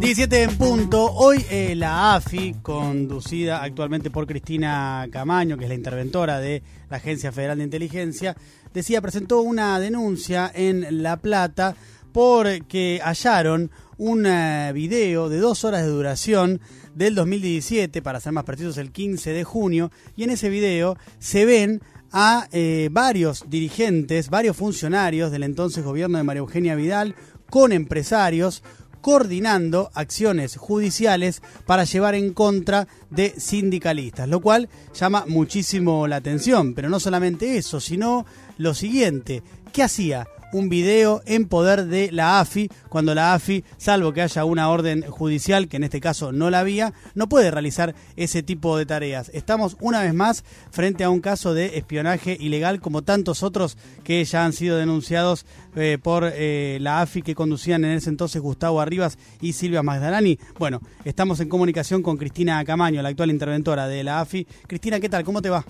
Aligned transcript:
17 0.00 0.42
en 0.42 0.56
punto. 0.56 1.12
Hoy 1.12 1.44
eh, 1.50 1.74
la 1.76 2.14
AFI, 2.14 2.54
conducida 2.62 3.62
actualmente 3.62 4.10
por 4.10 4.26
Cristina 4.26 5.06
Camaño, 5.12 5.58
que 5.58 5.64
es 5.64 5.68
la 5.68 5.74
interventora 5.74 6.40
de 6.40 6.62
la 6.88 6.96
Agencia 6.96 7.30
Federal 7.32 7.58
de 7.58 7.64
Inteligencia, 7.64 8.34
decía, 8.72 9.02
presentó 9.02 9.42
una 9.42 9.78
denuncia 9.78 10.50
en 10.54 11.02
La 11.02 11.18
Plata 11.18 11.76
porque 12.12 12.98
hallaron 13.04 13.70
un 13.98 14.24
eh, 14.24 14.72
video 14.72 15.28
de 15.28 15.38
dos 15.38 15.64
horas 15.64 15.82
de 15.82 15.88
duración 15.88 16.62
del 16.94 17.14
2017, 17.14 18.00
para 18.00 18.20
ser 18.20 18.32
más 18.32 18.44
precisos 18.44 18.78
el 18.78 18.92
15 18.92 19.34
de 19.34 19.44
junio, 19.44 19.92
y 20.16 20.24
en 20.24 20.30
ese 20.30 20.48
video 20.48 20.96
se 21.18 21.44
ven 21.44 21.82
a 22.10 22.48
eh, 22.52 22.88
varios 22.90 23.44
dirigentes, 23.48 24.30
varios 24.30 24.56
funcionarios 24.56 25.30
del 25.30 25.42
entonces 25.42 25.84
gobierno 25.84 26.16
de 26.16 26.24
María 26.24 26.40
Eugenia 26.40 26.74
Vidal, 26.74 27.14
con 27.50 27.72
empresarios, 27.72 28.62
coordinando 29.00 29.90
acciones 29.94 30.56
judiciales 30.56 31.42
para 31.66 31.84
llevar 31.84 32.14
en 32.14 32.32
contra 32.32 32.88
de 33.10 33.34
sindicalistas, 33.38 34.28
lo 34.28 34.40
cual 34.40 34.68
llama 34.94 35.24
muchísimo 35.26 36.06
la 36.06 36.16
atención. 36.16 36.74
Pero 36.74 36.88
no 36.88 37.00
solamente 37.00 37.56
eso, 37.56 37.80
sino 37.80 38.26
lo 38.58 38.74
siguiente, 38.74 39.42
¿qué 39.72 39.82
hacía 39.82 40.26
un 40.52 40.68
video 40.68 41.22
en 41.26 41.46
poder 41.46 41.86
de 41.86 42.10
la 42.12 42.40
AFI, 42.40 42.68
cuando 42.88 43.14
la 43.14 43.34
AFI, 43.34 43.64
salvo 43.76 44.12
que 44.12 44.22
haya 44.22 44.44
una 44.44 44.68
orden 44.68 45.02
judicial, 45.02 45.68
que 45.68 45.76
en 45.76 45.84
este 45.84 46.00
caso 46.00 46.32
no 46.32 46.50
la 46.50 46.60
había, 46.60 46.92
no 47.14 47.28
puede 47.28 47.50
realizar 47.50 47.94
ese 48.16 48.42
tipo 48.42 48.76
de 48.76 48.86
tareas. 48.86 49.30
Estamos 49.34 49.76
una 49.80 50.02
vez 50.02 50.14
más 50.14 50.44
frente 50.70 51.04
a 51.04 51.10
un 51.10 51.20
caso 51.20 51.54
de 51.54 51.78
espionaje 51.78 52.36
ilegal 52.38 52.80
como 52.80 53.02
tantos 53.02 53.42
otros 53.42 53.76
que 54.04 54.24
ya 54.24 54.44
han 54.44 54.52
sido 54.52 54.76
denunciados 54.76 55.46
eh, 55.76 55.98
por 56.02 56.30
eh, 56.32 56.78
la 56.80 57.00
AFI 57.00 57.22
que 57.22 57.34
conducían 57.34 57.84
en 57.84 57.92
ese 57.92 58.10
entonces 58.10 58.42
Gustavo 58.42 58.80
Arribas 58.80 59.18
y 59.40 59.52
Silvia 59.52 59.82
Magdalani. 59.82 60.38
Bueno, 60.58 60.80
estamos 61.04 61.40
en 61.40 61.48
comunicación 61.48 62.02
con 62.02 62.16
Cristina 62.16 62.64
Camaño, 62.64 63.02
la 63.02 63.10
actual 63.10 63.30
interventora 63.30 63.86
de 63.86 64.04
la 64.04 64.20
AFI. 64.20 64.46
Cristina, 64.66 65.00
¿qué 65.00 65.08
tal? 65.08 65.24
¿Cómo 65.24 65.42
te 65.42 65.50
va? 65.50 65.64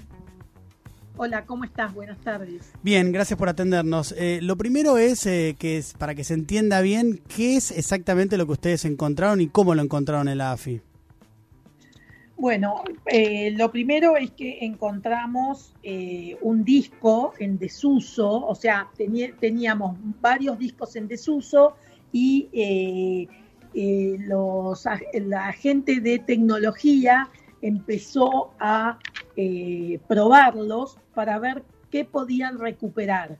Hola, 1.23 1.45
¿cómo 1.45 1.65
estás? 1.65 1.93
Buenas 1.93 2.19
tardes. 2.21 2.73
Bien, 2.83 3.13
gracias 3.13 3.39
por 3.39 3.51
atendernos. 3.51 4.15
Eh, 4.17 4.39
lo 4.41 4.57
primero 4.57 4.97
es 4.97 5.27
eh, 5.27 5.55
que 5.59 5.77
es, 5.77 5.93
para 5.93 6.15
que 6.15 6.25
se 6.25 6.33
entienda 6.33 6.81
bien, 6.81 7.21
¿qué 7.37 7.59
es 7.59 7.73
exactamente 7.73 8.39
lo 8.39 8.47
que 8.47 8.53
ustedes 8.53 8.87
encontraron 8.87 9.43
y 9.43 9.49
cómo 9.49 9.75
lo 9.75 9.83
encontraron 9.83 10.29
en 10.29 10.39
la 10.39 10.53
AFI? 10.53 10.81
Bueno, 12.39 12.83
eh, 13.05 13.51
lo 13.51 13.71
primero 13.71 14.17
es 14.17 14.31
que 14.31 14.65
encontramos 14.65 15.75
un 16.41 16.65
disco 16.65 17.35
en 17.39 17.59
desuso, 17.59 18.47
o 18.47 18.55
sea, 18.55 18.89
teníamos 19.41 19.99
varios 20.23 20.59
discos 20.59 20.97
en 20.97 21.07
desuso 21.07 21.77
y 22.13 23.29
los, 24.27 24.87
la 25.13 25.53
gente 25.53 26.01
de 26.01 26.19
tecnología 26.19 27.29
empezó 27.61 28.55
a 28.59 28.99
eh, 29.37 29.99
probarlos 30.09 30.99
para 31.15 31.39
ver 31.39 31.63
qué 31.91 32.05
podían 32.05 32.59
recuperar. 32.59 33.39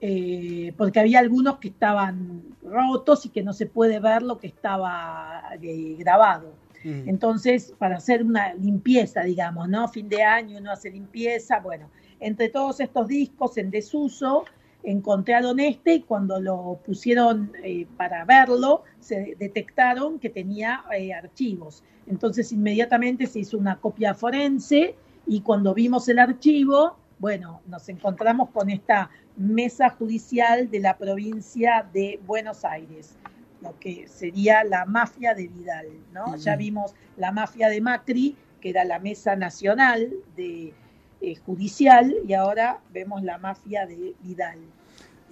Eh, 0.00 0.72
porque 0.76 0.98
había 0.98 1.20
algunos 1.20 1.58
que 1.58 1.68
estaban 1.68 2.42
rotos 2.62 3.24
y 3.26 3.28
que 3.28 3.42
no 3.42 3.52
se 3.52 3.66
puede 3.66 4.00
ver 4.00 4.22
lo 4.22 4.38
que 4.38 4.48
estaba 4.48 5.42
eh, 5.60 5.96
grabado. 5.98 6.54
Entonces, 6.84 7.72
para 7.78 7.98
hacer 7.98 8.24
una 8.24 8.54
limpieza, 8.54 9.22
digamos, 9.22 9.68
¿no? 9.68 9.86
Fin 9.86 10.08
de 10.08 10.24
año 10.24 10.58
uno 10.58 10.72
hace 10.72 10.90
limpieza, 10.90 11.60
bueno, 11.60 11.88
entre 12.18 12.48
todos 12.48 12.80
estos 12.80 13.06
discos 13.06 13.56
en 13.56 13.70
desuso, 13.70 14.44
encontraron 14.84 15.60
este 15.60 15.94
y 15.94 16.02
cuando 16.02 16.40
lo 16.40 16.80
pusieron 16.84 17.52
eh, 17.62 17.86
para 17.96 18.24
verlo, 18.24 18.82
se 19.00 19.36
detectaron 19.38 20.18
que 20.18 20.30
tenía 20.30 20.84
eh, 20.96 21.12
archivos. 21.12 21.84
Entonces 22.06 22.52
inmediatamente 22.52 23.26
se 23.26 23.40
hizo 23.40 23.58
una 23.58 23.78
copia 23.78 24.14
forense 24.14 24.96
y 25.26 25.40
cuando 25.40 25.74
vimos 25.74 26.08
el 26.08 26.18
archivo, 26.18 26.96
bueno, 27.18 27.62
nos 27.66 27.88
encontramos 27.88 28.50
con 28.50 28.70
esta 28.70 29.10
mesa 29.36 29.90
judicial 29.90 30.70
de 30.70 30.80
la 30.80 30.96
provincia 30.98 31.86
de 31.92 32.20
Buenos 32.26 32.64
Aires, 32.64 33.16
lo 33.60 33.78
que 33.78 34.08
sería 34.08 34.64
la 34.64 34.84
mafia 34.84 35.34
de 35.34 35.46
Vidal, 35.46 35.86
¿no? 36.12 36.36
Ya 36.36 36.56
vimos 36.56 36.94
la 37.16 37.30
mafia 37.30 37.68
de 37.68 37.80
Macri, 37.80 38.36
que 38.60 38.70
era 38.70 38.84
la 38.84 38.98
mesa 38.98 39.36
nacional 39.36 40.12
de 40.36 40.74
eh, 41.22 41.36
judicial 41.36 42.14
y 42.26 42.34
ahora 42.34 42.80
vemos 42.92 43.22
la 43.22 43.38
mafia 43.38 43.86
de 43.86 44.14
Vidal. 44.22 44.58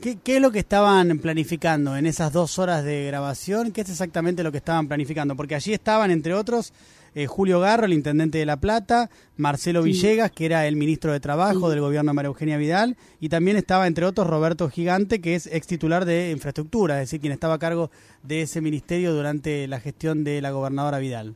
¿Qué, 0.00 0.18
es 0.24 0.40
lo 0.40 0.50
que 0.50 0.60
estaban 0.60 1.18
planificando 1.18 1.94
en 1.94 2.06
esas 2.06 2.32
dos 2.32 2.58
horas 2.58 2.84
de 2.84 3.04
grabación? 3.04 3.70
¿Qué 3.70 3.82
es 3.82 3.90
exactamente 3.90 4.42
lo 4.42 4.50
que 4.50 4.56
estaban 4.56 4.88
planificando? 4.88 5.36
Porque 5.36 5.54
allí 5.54 5.74
estaban, 5.74 6.10
entre 6.10 6.32
otros, 6.32 6.72
eh, 7.14 7.26
Julio 7.26 7.60
Garro, 7.60 7.84
el 7.84 7.92
intendente 7.92 8.38
de 8.38 8.46
La 8.46 8.56
Plata, 8.56 9.10
Marcelo 9.36 9.82
Villegas, 9.82 10.30
que 10.30 10.46
era 10.46 10.66
el 10.66 10.76
ministro 10.76 11.12
de 11.12 11.20
Trabajo 11.20 11.68
del 11.68 11.80
gobierno 11.80 12.12
de 12.12 12.14
María 12.14 12.28
Eugenia 12.28 12.56
Vidal, 12.56 12.96
y 13.20 13.28
también 13.28 13.58
estaba, 13.58 13.86
entre 13.86 14.06
otros, 14.06 14.26
Roberto 14.26 14.70
Gigante, 14.70 15.20
que 15.20 15.34
es 15.34 15.46
ex 15.46 15.66
titular 15.66 16.06
de 16.06 16.30
Infraestructura, 16.30 16.94
es 16.94 17.08
decir, 17.08 17.20
quien 17.20 17.34
estaba 17.34 17.54
a 17.54 17.58
cargo 17.58 17.90
de 18.22 18.42
ese 18.42 18.62
ministerio 18.62 19.12
durante 19.12 19.68
la 19.68 19.80
gestión 19.80 20.24
de 20.24 20.40
la 20.40 20.50
gobernadora 20.50 20.98
Vidal. 20.98 21.34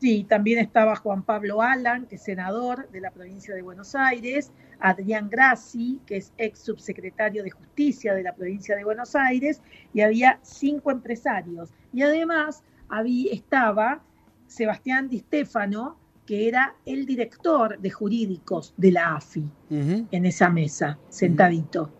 Sí, 0.00 0.24
también 0.28 0.58
estaba 0.58 0.96
Juan 0.96 1.22
Pablo 1.22 1.62
Alan, 1.62 2.06
que 2.06 2.16
es 2.16 2.22
senador 2.22 2.90
de 2.90 3.00
la 3.00 3.10
provincia 3.10 3.54
de 3.54 3.62
Buenos 3.62 3.94
Aires, 3.94 4.52
Adrián 4.80 5.30
Grassi, 5.30 6.00
que 6.06 6.16
es 6.16 6.32
ex 6.36 6.58
subsecretario 6.58 7.42
de 7.42 7.50
Justicia 7.50 8.14
de 8.14 8.22
la 8.22 8.34
provincia 8.34 8.76
de 8.76 8.84
Buenos 8.84 9.14
Aires, 9.14 9.62
y 9.94 10.02
había 10.02 10.38
cinco 10.42 10.90
empresarios. 10.90 11.70
Y 11.92 12.02
además 12.02 12.62
había, 12.88 13.32
estaba 13.32 14.02
Sebastián 14.46 15.08
Di 15.08 15.20
Stefano, 15.20 15.96
que 16.26 16.48
era 16.48 16.74
el 16.84 17.06
director 17.06 17.78
de 17.78 17.90
jurídicos 17.90 18.74
de 18.76 18.92
la 18.92 19.16
AFI, 19.16 19.44
en 19.70 20.26
esa 20.26 20.48
mesa, 20.48 20.98
sentadito. 21.08 21.92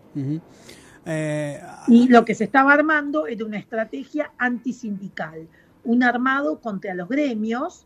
Eh, 1.05 1.61
y 1.87 2.07
lo 2.07 2.25
que 2.25 2.33
se 2.33 2.45
estaba 2.45 2.73
armando 2.73 3.27
era 3.27 3.45
una 3.45 3.59
estrategia 3.59 4.31
antisindical, 4.37 5.47
un 5.85 6.03
armado 6.03 6.59
contra 6.59 6.93
los 6.93 7.07
gremios 7.07 7.85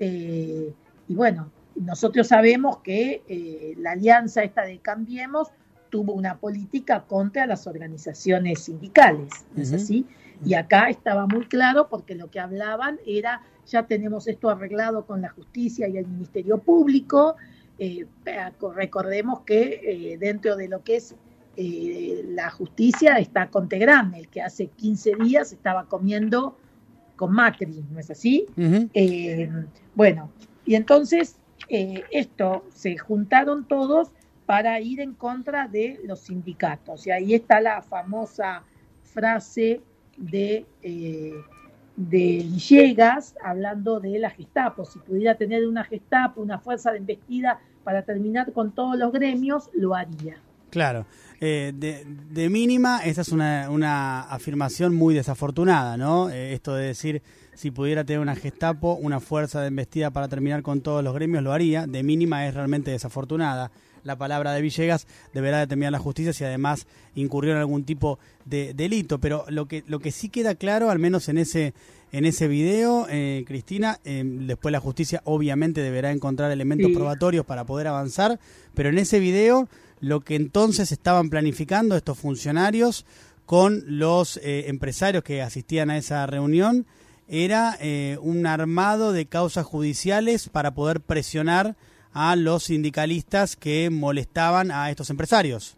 eh, 0.00 0.72
y 1.06 1.14
bueno, 1.14 1.50
nosotros 1.76 2.28
sabemos 2.28 2.78
que 2.78 3.22
eh, 3.28 3.74
la 3.78 3.92
alianza 3.92 4.42
esta 4.42 4.62
de 4.62 4.78
Cambiemos 4.78 5.48
tuvo 5.90 6.14
una 6.14 6.38
política 6.38 7.04
contra 7.06 7.46
las 7.46 7.66
organizaciones 7.66 8.60
sindicales, 8.60 9.44
es 9.56 9.72
así? 9.72 10.06
Y 10.44 10.54
acá 10.54 10.88
estaba 10.88 11.26
muy 11.26 11.46
claro 11.46 11.88
porque 11.88 12.14
lo 12.14 12.30
que 12.30 12.40
hablaban 12.40 12.98
era, 13.06 13.42
ya 13.66 13.86
tenemos 13.86 14.28
esto 14.28 14.48
arreglado 14.48 15.04
con 15.04 15.20
la 15.20 15.30
justicia 15.30 15.88
y 15.88 15.98
el 15.98 16.06
Ministerio 16.06 16.58
Público, 16.58 17.36
eh, 17.78 18.06
recordemos 18.74 19.40
que 19.40 20.16
dentro 20.20 20.56
de 20.56 20.68
lo 20.68 20.82
que 20.84 20.96
es 20.96 21.14
la 21.56 22.50
justicia 22.50 23.16
está 23.16 23.50
Contegrán, 23.50 24.14
el 24.14 24.28
que 24.28 24.40
hace 24.40 24.68
15 24.68 25.16
días 25.16 25.52
estaba 25.52 25.86
comiendo 25.86 26.56
con 27.20 27.32
Macri, 27.34 27.84
¿no 27.90 28.00
es 28.00 28.10
así? 28.10 28.46
Eh, 28.94 29.50
bueno, 29.94 30.30
y 30.64 30.74
entonces 30.74 31.36
eh, 31.68 32.02
esto 32.10 32.64
se 32.70 32.96
juntaron 32.96 33.68
todos 33.68 34.08
para 34.46 34.80
ir 34.80 35.00
en 35.00 35.12
contra 35.12 35.68
de 35.68 36.00
los 36.04 36.20
sindicatos. 36.20 37.06
Y 37.06 37.10
ahí 37.10 37.34
está 37.34 37.60
la 37.60 37.82
famosa 37.82 38.64
frase 39.02 39.82
de, 40.16 40.64
eh, 40.82 41.34
de 41.94 42.46
Villegas 42.50 43.34
hablando 43.44 44.00
de 44.00 44.18
la 44.18 44.30
Gestapo. 44.30 44.86
Si 44.86 44.98
pudiera 45.00 45.34
tener 45.34 45.68
una 45.68 45.84
Gestapo, 45.84 46.40
una 46.40 46.58
fuerza 46.58 46.90
de 46.90 46.98
embestida 46.98 47.60
para 47.84 48.00
terminar 48.00 48.50
con 48.54 48.72
todos 48.72 48.96
los 48.96 49.12
gremios, 49.12 49.68
lo 49.74 49.94
haría. 49.94 50.38
Claro. 50.70 51.06
Eh, 51.42 51.72
de, 51.74 52.50
mínima, 52.50 53.00
esa 53.04 53.22
es 53.22 53.28
una, 53.30 54.20
afirmación 54.22 54.94
muy 54.94 55.14
desafortunada, 55.14 55.96
¿no? 55.96 56.28
Eh, 56.28 56.52
esto 56.52 56.74
de 56.74 56.88
decir, 56.88 57.22
si 57.54 57.70
pudiera 57.70 58.04
tener 58.04 58.20
una 58.20 58.36
Gestapo, 58.36 58.98
una 59.00 59.20
fuerza 59.20 59.62
de 59.62 59.68
embestida 59.68 60.10
para 60.10 60.28
terminar 60.28 60.62
con 60.62 60.82
todos 60.82 61.02
los 61.02 61.14
gremios, 61.14 61.42
lo 61.42 61.52
haría. 61.52 61.86
De 61.86 62.02
mínima 62.02 62.46
es 62.46 62.54
realmente 62.54 62.90
desafortunada. 62.90 63.70
La 64.04 64.16
palabra 64.16 64.52
de 64.52 64.62
Villegas 64.62 65.06
deberá 65.32 65.60
determinar 65.60 65.92
la 65.92 65.98
justicia 65.98 66.32
si 66.32 66.44
además 66.44 66.86
incurrió 67.14 67.52
en 67.52 67.58
algún 67.58 67.84
tipo 67.84 68.18
de 68.44 68.74
delito. 68.74 69.18
Pero 69.18 69.44
lo 69.48 69.66
que, 69.66 69.82
lo 69.86 69.98
que 69.98 70.10
sí 70.10 70.28
queda 70.28 70.54
claro, 70.54 70.90
al 70.90 70.98
menos 70.98 71.28
en 71.28 71.38
ese, 71.38 71.74
en 72.12 72.24
ese 72.26 72.48
video, 72.48 73.06
eh, 73.10 73.44
Cristina, 73.46 73.98
después 74.04 74.72
la 74.72 74.80
justicia 74.80 75.20
obviamente 75.24 75.82
deberá 75.82 76.12
encontrar 76.12 76.50
elementos 76.50 76.90
probatorios 76.92 77.44
para 77.44 77.64
poder 77.64 77.88
avanzar, 77.88 78.40
pero 78.74 78.88
en 78.88 78.98
ese 78.98 79.20
video 79.20 79.68
lo 80.00 80.20
que 80.20 80.34
entonces 80.34 80.92
estaban 80.92 81.30
planificando 81.30 81.96
estos 81.96 82.18
funcionarios 82.18 83.06
con 83.46 83.82
los 83.86 84.36
eh, 84.38 84.68
empresarios 84.68 85.24
que 85.24 85.42
asistían 85.42 85.90
a 85.90 85.98
esa 85.98 86.26
reunión 86.26 86.86
era 87.28 87.76
eh, 87.80 88.18
un 88.20 88.46
armado 88.46 89.12
de 89.12 89.26
causas 89.26 89.64
judiciales 89.64 90.48
para 90.48 90.72
poder 90.72 91.00
presionar 91.00 91.76
a 92.12 92.34
los 92.34 92.64
sindicalistas 92.64 93.54
que 93.54 93.88
molestaban 93.90 94.72
a 94.72 94.90
estos 94.90 95.10
empresarios. 95.10 95.76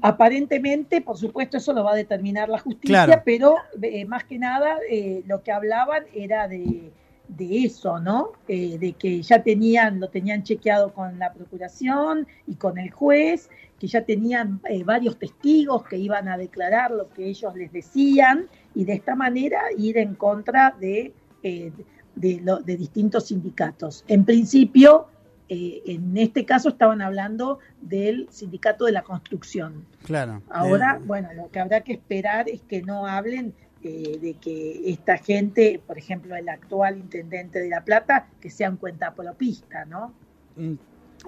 Aparentemente, 0.00 1.00
por 1.00 1.18
supuesto, 1.18 1.56
eso 1.56 1.72
lo 1.72 1.84
va 1.84 1.92
a 1.92 1.96
determinar 1.96 2.48
la 2.48 2.58
justicia, 2.58 3.22
pero 3.24 3.56
eh, 3.82 4.04
más 4.04 4.24
que 4.24 4.38
nada 4.38 4.76
eh, 4.90 5.22
lo 5.26 5.42
que 5.42 5.52
hablaban 5.52 6.04
era 6.14 6.48
de, 6.48 6.90
eso, 7.38 7.98
¿no? 7.98 8.32
Eh, 8.48 8.78
de 8.78 8.92
que 8.92 9.22
ya 9.22 9.42
tenían, 9.42 10.00
lo 10.00 10.08
tenían 10.08 10.42
chequeado 10.42 10.92
con 10.92 11.18
la 11.18 11.32
procuración 11.32 12.26
y 12.46 12.54
con 12.56 12.78
el 12.78 12.90
juez, 12.90 13.50
que 13.78 13.86
ya 13.86 14.04
tenían 14.04 14.60
varios 14.84 15.18
testigos 15.18 15.84
que 15.84 15.98
iban 15.98 16.28
a 16.28 16.38
declarar 16.38 16.90
lo 16.90 17.10
que 17.10 17.26
ellos 17.28 17.54
les 17.54 17.70
decían 17.72 18.46
y 18.74 18.84
de 18.84 18.94
esta 18.94 19.14
manera 19.14 19.60
ir 19.76 19.98
en 19.98 20.14
contra 20.14 20.74
de, 20.80 21.12
de 21.42 22.76
distintos 22.78 23.26
sindicatos. 23.26 24.02
En 24.08 24.24
principio, 24.24 25.08
eh, 25.48 25.82
en 25.86 26.16
este 26.16 26.44
caso 26.44 26.70
estaban 26.70 27.00
hablando 27.00 27.60
del 27.80 28.26
sindicato 28.30 28.84
de 28.84 28.92
la 28.92 29.02
construcción. 29.02 29.86
Claro. 30.04 30.42
Ahora, 30.50 31.00
bueno, 31.04 31.28
lo 31.34 31.50
que 31.50 31.60
habrá 31.60 31.82
que 31.82 31.92
esperar 31.92 32.48
es 32.48 32.62
que 32.62 32.82
no 32.82 33.06
hablen 33.06 33.54
eh, 33.86 34.18
de 34.20 34.34
que 34.34 34.90
esta 34.90 35.18
gente, 35.18 35.80
por 35.86 35.98
ejemplo, 35.98 36.34
el 36.36 36.48
actual 36.48 36.98
intendente 36.98 37.60
de 37.60 37.68
La 37.68 37.84
Plata, 37.84 38.28
que 38.40 38.50
sea 38.50 38.70
un 38.70 38.76
cuentapolopista, 38.76 39.84
¿no? 39.84 40.14
Mm, 40.56 40.74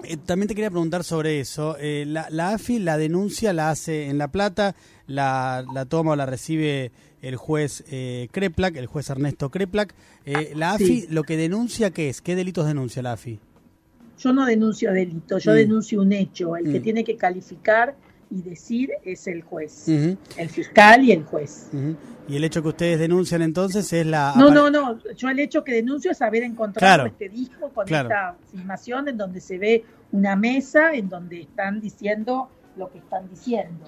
eh, 0.03 0.17
también 0.25 0.47
te 0.47 0.55
quería 0.55 0.69
preguntar 0.69 1.03
sobre 1.03 1.39
eso. 1.39 1.75
la, 1.79 2.49
AFI, 2.53 2.79
la 2.79 2.97
denuncia 2.97 3.53
la 3.53 3.69
hace 3.69 4.09
en 4.09 4.17
La 4.17 4.29
Plata, 4.29 4.75
la, 5.07 5.65
toma 5.89 6.11
o 6.11 6.15
la 6.15 6.25
recibe 6.25 6.91
el 7.21 7.35
juez 7.35 7.83
Kreplak, 8.31 8.75
el 8.77 8.85
juez 8.85 9.09
Ernesto 9.09 9.49
Kreplak. 9.49 9.93
la 10.55 10.73
AFI, 10.73 11.07
lo 11.09 11.23
que 11.23 11.37
denuncia, 11.37 11.91
¿qué 11.91 12.09
es? 12.09 12.21
¿Qué 12.21 12.35
delitos 12.35 12.67
denuncia 12.67 13.01
la 13.01 13.13
AFI? 13.13 13.39
Yo 14.19 14.33
no 14.33 14.45
denuncio 14.45 14.91
delito, 14.91 15.37
yo 15.37 15.53
mm. 15.53 15.55
denuncio 15.55 16.01
un 16.01 16.11
hecho. 16.11 16.57
El 16.57 16.71
que 16.71 16.79
mm. 16.79 16.83
tiene 16.83 17.03
que 17.03 17.15
calificar 17.15 17.95
y 18.31 18.41
decir 18.41 18.91
es 19.03 19.27
el 19.27 19.41
juez, 19.41 19.87
el 19.87 20.49
fiscal 20.49 21.03
y 21.03 21.11
el 21.11 21.23
juez. 21.23 21.69
¿Y 22.27 22.35
el 22.35 22.43
hecho 22.43 22.61
que 22.61 22.67
ustedes 22.69 22.99
denuncian 22.99 23.41
entonces 23.41 23.91
es 23.91 24.05
la... 24.05 24.33
No, 24.37 24.51
no, 24.51 24.69
no, 24.69 24.99
yo 25.15 25.29
el 25.29 25.39
hecho 25.39 25.63
que 25.63 25.73
denuncio 25.73 26.11
es 26.11 26.21
haber 26.21 26.43
encontrado 26.43 27.07
este 27.07 27.27
disco 27.29 27.69
con 27.69 27.85
esta 27.85 28.35
filmación 28.51 29.07
en 29.07 29.17
donde 29.17 29.41
se 29.41 29.57
ve 29.57 29.83
una 30.11 30.35
mesa 30.35 30.93
en 30.93 31.09
donde 31.09 31.41
están 31.41 31.81
diciendo 31.81 32.49
lo 32.79 32.89
que 32.89 32.97
están 32.97 33.29
diciendo. 33.29 33.85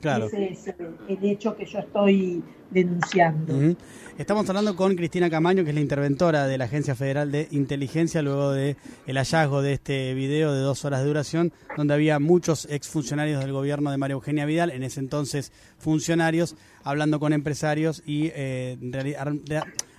claro. 0.00 0.26
Ese 0.26 0.50
es 0.50 0.66
el, 1.08 1.24
hecho 1.24 1.56
que 1.56 1.64
yo 1.64 1.78
estoy 1.78 2.42
denunciando. 2.70 3.76
Estamos 4.18 4.48
hablando 4.48 4.74
con 4.76 4.96
Cristina 4.96 5.30
Camaño, 5.30 5.62
que 5.62 5.70
es 5.70 5.74
la 5.74 5.80
interventora 5.80 6.46
de 6.46 6.58
la 6.58 6.64
Agencia 6.64 6.94
Federal 6.94 7.30
de 7.30 7.46
Inteligencia, 7.52 8.20
luego 8.20 8.50
de 8.50 8.76
el 9.06 9.16
hallazgo 9.16 9.62
de 9.62 9.74
este 9.74 10.12
video 10.14 10.52
de 10.52 10.60
dos 10.60 10.84
horas 10.84 11.00
de 11.00 11.06
duración, 11.06 11.52
donde 11.76 11.94
había 11.94 12.18
muchos 12.18 12.66
exfuncionarios 12.66 13.40
del 13.40 13.52
gobierno 13.52 13.90
de 13.90 13.96
María 13.96 14.14
Eugenia 14.14 14.44
Vidal, 14.44 14.70
en 14.70 14.82
ese 14.82 15.00
entonces 15.00 15.52
funcionarios, 15.78 16.56
hablando 16.82 17.20
con 17.20 17.32
empresarios 17.32 18.02
y 18.04 18.32
eh, 18.34 18.76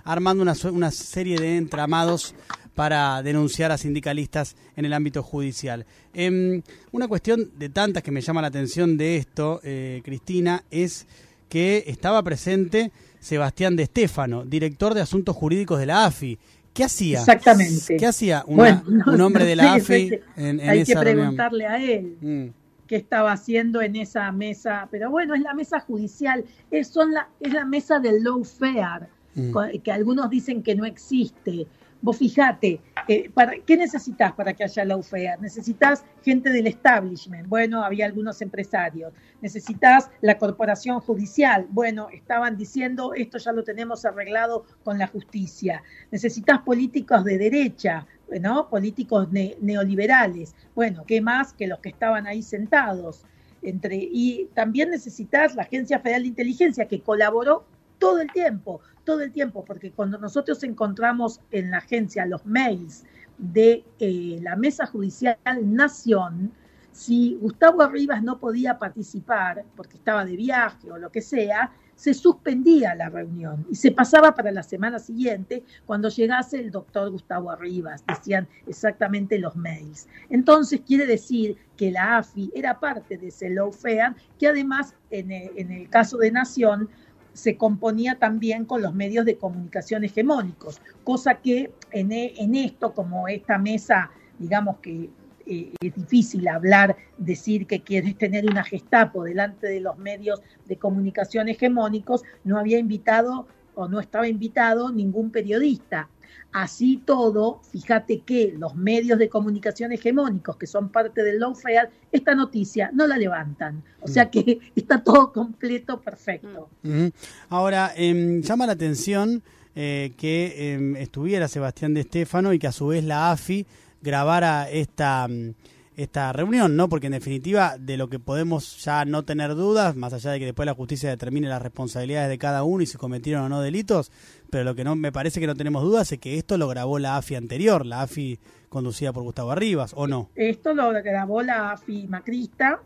armando 0.03 0.43
una, 0.43 0.53
una 0.69 0.91
serie 0.91 1.39
de 1.39 1.57
entramados 1.57 2.35
para 2.75 3.21
denunciar 3.21 3.71
a 3.71 3.77
sindicalistas 3.77 4.55
en 4.75 4.85
el 4.85 4.93
ámbito 4.93 5.21
judicial. 5.23 5.85
Em, 6.13 6.61
una 6.91 7.07
cuestión 7.07 7.51
de 7.57 7.69
tantas 7.69 8.03
que 8.03 8.11
me 8.11 8.21
llama 8.21 8.41
la 8.41 8.47
atención 8.47 8.97
de 8.97 9.17
esto, 9.17 9.59
eh, 9.63 10.01
Cristina, 10.03 10.63
es 10.71 11.05
que 11.49 11.83
estaba 11.87 12.23
presente 12.23 12.91
Sebastián 13.19 13.75
de 13.75 13.83
Estéfano, 13.83 14.43
director 14.43 14.93
de 14.93 15.01
Asuntos 15.01 15.35
Jurídicos 15.35 15.79
de 15.79 15.85
la 15.85 16.05
AFI. 16.05 16.37
¿Qué 16.73 16.83
hacía? 16.83 17.19
Exactamente. 17.19 17.97
¿Qué 17.97 18.05
hacía 18.07 18.43
un 18.47 19.21
hombre 19.21 19.45
de 19.45 19.55
la 19.55 19.73
AFI 19.73 20.19
en, 20.35 20.59
en 20.59 20.69
Hay 20.69 20.83
que 20.83 20.95
preguntarle 20.95 21.67
a 21.67 21.81
él. 21.81 22.17
Mm. 22.19 22.47
qué 22.87 22.95
estaba 22.95 23.31
haciendo 23.31 23.81
en 23.81 23.95
esa 23.95 24.31
mesa, 24.31 24.87
pero 24.89 25.11
bueno, 25.11 25.35
es 25.35 25.41
la 25.41 25.53
mesa 25.53 25.79
judicial, 25.79 26.43
es, 26.71 26.87
son 26.87 27.13
la, 27.13 27.29
es 27.39 27.53
la 27.53 27.65
mesa 27.65 27.99
del 27.99 28.23
lawfare, 28.23 29.07
mm. 29.35 29.79
que 29.83 29.91
algunos 29.91 30.29
dicen 30.29 30.63
que 30.63 30.75
no 30.75 30.85
existe, 30.85 31.67
Vos 32.03 32.17
fijate, 32.17 32.81
eh, 33.07 33.31
¿qué 33.65 33.77
necesitas 33.77 34.33
para 34.33 34.51
que 34.51 34.65
haya 34.65 34.83
la 34.83 34.97
UFEA? 34.97 35.37
Necesitas 35.37 36.03
gente 36.21 36.49
del 36.49 36.67
establishment, 36.67 37.47
bueno, 37.47 37.81
había 37.81 38.05
algunos 38.05 38.41
empresarios. 38.41 39.13
Necesitas 39.39 40.11
la 40.19 40.37
corporación 40.37 40.99
judicial, 40.99 41.65
bueno, 41.69 42.09
estaban 42.11 42.57
diciendo 42.57 43.13
esto 43.13 43.37
ya 43.37 43.53
lo 43.53 43.63
tenemos 43.63 44.03
arreglado 44.03 44.65
con 44.83 44.99
la 44.99 45.07
justicia. 45.07 45.81
Necesitas 46.11 46.59
políticos 46.63 47.23
de 47.23 47.37
derecha, 47.37 48.05
¿no? 48.41 48.67
Políticos 48.67 49.29
neoliberales, 49.31 50.55
bueno, 50.75 51.05
¿qué 51.07 51.21
más 51.21 51.53
que 51.53 51.67
los 51.67 51.79
que 51.79 51.87
estaban 51.87 52.27
ahí 52.27 52.41
sentados? 52.41 53.23
Entre, 53.61 53.95
y 53.95 54.49
también 54.53 54.89
necesitas 54.89 55.55
la 55.55 55.63
Agencia 55.63 55.99
Federal 55.99 56.23
de 56.23 56.27
Inteligencia 56.27 56.85
que 56.85 56.99
colaboró 56.99 57.63
todo 58.03 58.19
el 58.19 58.29
tiempo, 58.33 58.81
todo 59.05 59.21
el 59.21 59.31
tiempo, 59.31 59.63
porque 59.63 59.93
cuando 59.93 60.17
nosotros 60.17 60.61
encontramos 60.63 61.39
en 61.51 61.71
la 61.71 61.77
agencia 61.77 62.25
los 62.25 62.45
mails 62.45 63.05
de 63.37 63.85
eh, 63.97 64.39
la 64.41 64.57
Mesa 64.57 64.85
Judicial 64.85 65.37
Nación, 65.61 66.51
si 66.91 67.37
Gustavo 67.39 67.81
Arribas 67.81 68.21
no 68.21 68.39
podía 68.39 68.77
participar 68.77 69.63
porque 69.77 69.95
estaba 69.95 70.25
de 70.25 70.35
viaje 70.35 70.91
o 70.91 70.97
lo 70.97 71.13
que 71.13 71.21
sea, 71.21 71.71
se 71.95 72.13
suspendía 72.13 72.93
la 72.93 73.07
reunión 73.07 73.65
y 73.71 73.75
se 73.75 73.91
pasaba 73.91 74.35
para 74.35 74.51
la 74.51 74.63
semana 74.63 74.99
siguiente 74.99 75.63
cuando 75.85 76.09
llegase 76.09 76.59
el 76.59 76.71
doctor 76.71 77.09
Gustavo 77.09 77.51
Arribas, 77.51 78.03
decían 78.05 78.49
exactamente 78.67 79.39
los 79.39 79.55
mails. 79.55 80.09
Entonces 80.29 80.81
quiere 80.85 81.05
decir 81.05 81.55
que 81.77 81.89
la 81.89 82.17
AFI 82.17 82.51
era 82.53 82.81
parte 82.81 83.17
de 83.17 83.29
ese 83.29 83.49
lawfare 83.49 84.13
que 84.37 84.49
además 84.49 84.93
en 85.09 85.31
en 85.31 85.71
el 85.71 85.89
caso 85.89 86.17
de 86.17 86.31
Nación 86.31 86.89
se 87.33 87.57
componía 87.57 88.19
también 88.19 88.65
con 88.65 88.81
los 88.81 88.93
medios 88.93 89.25
de 89.25 89.37
comunicación 89.37 90.03
hegemónicos, 90.03 90.81
cosa 91.03 91.35
que 91.35 91.71
en, 91.91 92.11
e, 92.11 92.33
en 92.37 92.55
esto, 92.55 92.93
como 92.93 93.27
esta 93.27 93.57
mesa, 93.57 94.11
digamos 94.39 94.77
que 94.77 95.09
eh, 95.45 95.73
es 95.81 95.95
difícil 95.95 96.47
hablar, 96.47 96.95
decir 97.17 97.67
que 97.67 97.81
quieres 97.81 98.17
tener 98.17 98.45
una 98.45 98.63
gestapo 98.63 99.23
delante 99.23 99.67
de 99.67 99.81
los 99.81 99.97
medios 99.97 100.41
de 100.65 100.77
comunicación 100.77 101.49
hegemónicos, 101.49 102.23
no 102.43 102.57
había 102.57 102.77
invitado 102.77 103.47
o 103.75 103.87
no 103.87 103.99
estaba 103.99 104.27
invitado 104.27 104.91
ningún 104.91 105.31
periodista. 105.31 106.09
Así 106.51 107.01
todo, 107.03 107.61
fíjate 107.71 108.19
que 108.19 108.53
los 108.57 108.75
medios 108.75 109.17
de 109.17 109.27
comunicación 109.27 109.91
hegemónicos 109.91 110.55
que 110.57 110.67
son 110.67 110.89
parte 110.89 111.23
del 111.23 111.39
lawfare, 111.39 111.89
esta 112.11 112.35
noticia 112.35 112.91
no 112.93 113.07
la 113.07 113.17
levantan. 113.17 113.83
O 114.01 114.07
sea 114.07 114.25
mm. 114.25 114.29
que 114.29 114.59
está 114.75 115.03
todo 115.03 115.33
completo, 115.33 115.99
perfecto. 115.99 116.69
Mm. 116.83 117.07
Ahora, 117.49 117.91
em, 117.95 118.41
llama 118.41 118.67
la 118.67 118.73
atención 118.73 119.41
eh, 119.75 120.13
que 120.15 120.73
em, 120.73 120.95
estuviera 120.95 121.47
Sebastián 121.47 121.95
de 121.95 122.01
Estéfano 122.01 122.53
y 122.53 122.59
que 122.59 122.67
a 122.67 122.71
su 122.71 122.87
vez 122.87 123.03
la 123.03 123.31
AFI 123.31 123.65
grabara 124.01 124.69
esta... 124.69 125.27
Mm, 125.27 125.55
esta 125.95 126.31
reunión, 126.33 126.75
¿no? 126.75 126.89
Porque 126.89 127.07
en 127.07 127.13
definitiva, 127.13 127.77
de 127.79 127.97
lo 127.97 128.09
que 128.09 128.19
podemos 128.19 128.83
ya 128.83 129.05
no 129.05 129.23
tener 129.23 129.55
dudas, 129.55 129.95
más 129.95 130.13
allá 130.13 130.31
de 130.31 130.39
que 130.39 130.45
después 130.45 130.65
la 130.65 130.73
justicia 130.73 131.09
determine 131.09 131.47
las 131.47 131.61
responsabilidades 131.61 132.29
de 132.29 132.37
cada 132.37 132.63
uno 132.63 132.83
y 132.83 132.85
si 132.85 132.97
cometieron 132.97 133.43
o 133.43 133.49
no 133.49 133.61
delitos, 133.61 134.11
pero 134.49 134.63
lo 134.63 134.75
que 134.75 134.83
no 134.83 134.95
me 134.95 135.11
parece 135.11 135.39
que 135.39 135.47
no 135.47 135.55
tenemos 135.55 135.83
dudas 135.83 136.11
es 136.11 136.19
que 136.19 136.37
esto 136.37 136.57
lo 136.57 136.67
grabó 136.67 136.99
la 136.99 137.17
AFI 137.17 137.35
anterior, 137.35 137.85
la 137.85 138.01
AFI 138.01 138.39
conducida 138.69 139.13
por 139.13 139.23
Gustavo 139.23 139.51
Arribas, 139.51 139.93
¿o 139.95 140.07
no? 140.07 140.29
Esto 140.35 140.73
lo 140.73 140.91
grabó 140.91 141.41
la 141.41 141.71
AFI 141.71 142.07
macrista. 142.07 142.81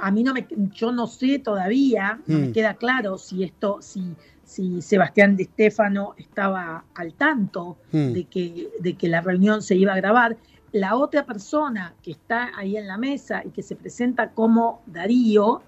A 0.00 0.10
mí 0.10 0.22
no 0.22 0.32
me, 0.32 0.46
yo 0.74 0.92
no 0.92 1.06
sé 1.06 1.38
todavía, 1.40 2.20
no 2.26 2.38
me 2.38 2.48
mm. 2.48 2.52
queda 2.52 2.74
claro 2.74 3.18
si 3.18 3.44
esto, 3.44 3.78
si 3.82 4.14
si 4.50 4.82
Sebastián 4.82 5.36
de 5.36 5.44
Estéfano 5.44 6.14
estaba 6.18 6.84
al 6.96 7.14
tanto 7.14 7.78
mm. 7.92 8.12
de, 8.12 8.24
que, 8.24 8.68
de 8.80 8.94
que 8.94 9.08
la 9.08 9.20
reunión 9.20 9.62
se 9.62 9.76
iba 9.76 9.92
a 9.92 9.96
grabar 9.96 10.36
la 10.72 10.96
otra 10.96 11.26
persona 11.26 11.94
que 12.02 12.12
está 12.12 12.50
ahí 12.56 12.76
en 12.76 12.86
la 12.86 12.96
mesa 12.96 13.42
y 13.44 13.50
que 13.50 13.62
se 13.62 13.76
presenta 13.76 14.30
como 14.30 14.82
Darío, 14.86 15.62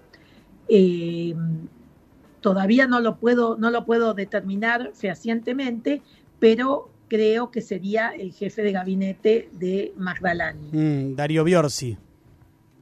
eh, 0.69 1.35
todavía 2.41 2.87
no 2.87 2.99
lo 2.99 3.17
puedo, 3.17 3.57
no 3.57 3.69
lo 3.69 3.85
puedo 3.85 4.13
determinar 4.13 4.91
fehacientemente, 4.93 6.01
pero 6.39 6.89
creo 7.07 7.51
que 7.51 7.61
sería 7.61 8.09
el 8.09 8.31
jefe 8.33 8.61
de 8.63 8.71
gabinete 8.71 9.49
de 9.53 9.93
Magdalani. 9.97 10.69
Mm, 10.71 11.15
Darío 11.15 11.43
Biorsi. 11.43 11.97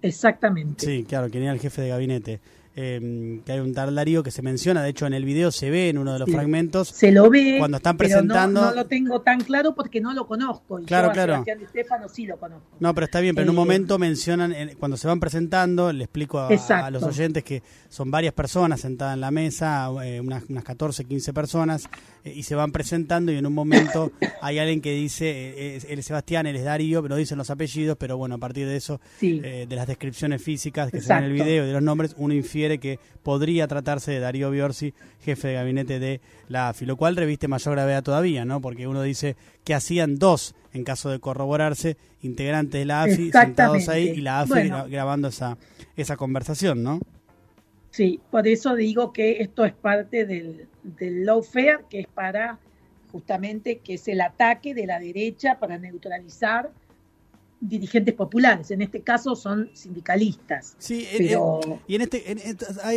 Exactamente. 0.01 0.85
Sí, 0.85 1.03
claro, 1.03 1.29
que 1.29 1.41
era 1.41 1.51
el 1.51 1.59
jefe 1.59 1.81
de 1.81 1.89
gabinete. 1.89 2.39
Eh, 2.75 3.41
que 3.45 3.51
hay 3.51 3.59
un 3.59 3.73
tal 3.73 3.93
Darío 3.93 4.23
que 4.23 4.31
se 4.31 4.41
menciona, 4.41 4.81
de 4.81 4.89
hecho 4.89 5.05
en 5.05 5.13
el 5.13 5.25
video 5.25 5.51
se 5.51 5.69
ve 5.69 5.89
en 5.89 5.97
uno 5.97 6.13
de 6.13 6.19
los 6.19 6.29
fragmentos. 6.31 6.87
Se 6.87 7.11
lo 7.11 7.29
ve. 7.29 7.55
Cuando 7.59 7.77
están 7.77 7.97
presentando. 7.97 8.61
no, 8.61 8.73
lo 8.73 8.85
tengo 8.85 9.19
tan 9.21 9.41
claro 9.41 9.75
porque 9.75 9.99
no 9.99 10.13
lo 10.13 10.25
conozco. 10.25 10.79
Y 10.79 10.85
claro, 10.85 11.07
yo 11.07 11.11
a 11.11 11.13
claro. 11.13 11.33
Sebastián 11.33 11.61
Estefano 11.61 12.07
sí 12.07 12.25
lo 12.25 12.37
conozco. 12.37 12.65
No, 12.79 12.93
pero 12.95 13.05
está 13.05 13.19
bien, 13.19 13.35
pero 13.35 13.43
en 13.43 13.49
un 13.49 13.55
Eh, 13.55 13.59
momento 13.59 13.99
mencionan, 13.99 14.55
cuando 14.79 14.95
se 14.95 15.07
van 15.07 15.19
presentando, 15.19 15.91
le 15.91 16.05
explico 16.05 16.39
a, 16.39 16.89
los 16.89 17.03
oyentes 17.03 17.43
que 17.43 17.61
son 17.89 18.09
varias 18.09 18.33
personas 18.33 18.79
sentadas 18.79 19.15
en 19.15 19.21
la 19.21 19.31
mesa, 19.31 19.89
eh, 20.05 20.21
unas, 20.21 20.43
unas 20.49 20.63
14, 20.63 21.03
15 21.03 21.33
personas, 21.33 21.89
eh, 22.23 22.33
y 22.33 22.43
se 22.43 22.55
van 22.55 22.71
presentando 22.71 23.33
y 23.33 23.37
en 23.37 23.45
un 23.45 23.53
momento 23.53 24.11
hay 24.41 24.59
alguien 24.59 24.79
que 24.79 24.93
dice, 24.93 25.75
él 25.89 25.99
es 25.99 26.05
Sebastián, 26.05 26.47
él 26.47 26.55
es 26.55 26.63
Darío, 26.63 27.01
pero 27.03 27.17
dicen 27.17 27.37
los 27.37 27.49
apellidos, 27.49 27.97
pero 27.99 28.15
bueno, 28.17 28.35
a 28.35 28.37
partir 28.37 28.65
de 28.67 28.77
eso, 28.77 29.01
Sí. 29.19 29.39
de 29.41 29.67
las 29.75 29.87
descripciones 29.87 30.41
físicas 30.41 30.89
que 30.89 31.01
se 31.01 31.13
ven 31.13 31.25
en 31.25 31.31
el 31.31 31.33
video 31.33 31.63
y 31.65 31.67
de 31.67 31.73
los 31.73 31.83
nombres, 31.83 32.15
uno 32.17 32.33
infiere 32.33 32.60
que 32.79 32.99
podría 33.23 33.67
tratarse 33.67 34.11
de 34.11 34.19
Darío 34.19 34.51
Biorsi, 34.51 34.93
jefe 35.21 35.49
de 35.49 35.53
gabinete 35.55 35.99
de 35.99 36.21
la 36.47 36.69
AFI, 36.69 36.85
lo 36.85 36.97
cual 36.97 37.15
reviste 37.15 37.47
mayor 37.47 37.73
gravedad 37.75 38.03
todavía, 38.03 38.45
¿no? 38.45 38.61
Porque 38.61 38.87
uno 38.87 39.01
dice 39.01 39.35
que 39.63 39.73
hacían 39.73 40.17
dos, 40.17 40.55
en 40.73 40.83
caso 40.83 41.09
de 41.09 41.19
corroborarse, 41.19 41.97
integrantes 42.21 42.79
de 42.79 42.85
la 42.85 43.03
AFI 43.03 43.31
sentados 43.31 43.89
ahí 43.89 44.09
y 44.09 44.21
la 44.21 44.41
AFI 44.41 44.51
Bueno. 44.53 44.85
grabando 44.89 45.27
esa, 45.27 45.57
esa 45.95 46.17
conversación, 46.17 46.83
¿no? 46.83 46.99
Sí, 47.89 48.21
por 48.31 48.47
eso 48.47 48.75
digo 48.75 49.11
que 49.11 49.41
esto 49.41 49.65
es 49.65 49.73
parte 49.73 50.25
del, 50.25 50.67
del 50.83 51.25
lawfare, 51.25 51.79
que 51.89 51.99
es 52.01 52.07
para 52.07 52.57
justamente 53.11 53.79
que 53.79 53.95
es 53.95 54.07
el 54.07 54.21
ataque 54.21 54.73
de 54.73 54.87
la 54.87 54.99
derecha 54.99 55.59
para 55.59 55.77
neutralizar 55.77 56.71
dirigentes 57.61 58.15
populares. 58.15 58.71
En 58.71 58.81
este 58.81 59.01
caso 59.01 59.35
son 59.35 59.69
sindicalistas. 59.73 60.75
Sí, 60.79 61.05
en- 61.11 61.17
Pero 61.27 61.59
en- 61.63 61.79
y 61.87 61.95
en 61.95 62.01
este, 62.01 62.31
en- 62.31 62.39